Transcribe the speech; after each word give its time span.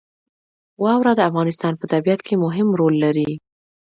واوره 0.83 1.11
د 1.15 1.21
افغانستان 1.29 1.73
په 1.77 1.85
طبیعت 1.93 2.21
کې 2.27 2.35
مهم 2.45 2.67
رول 2.79 2.93
لري. 3.03 3.31